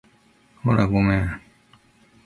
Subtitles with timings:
[0.63, 1.41] ほら、ごめん